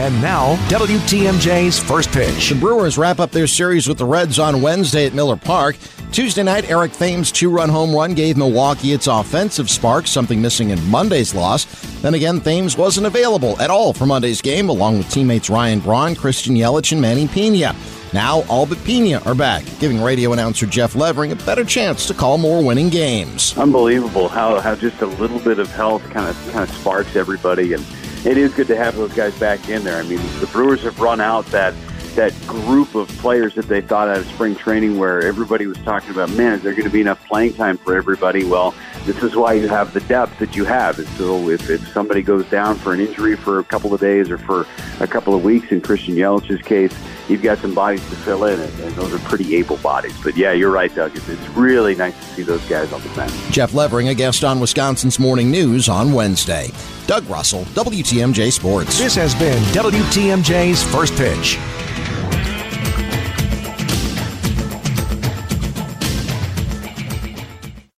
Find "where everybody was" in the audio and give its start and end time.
34.98-35.78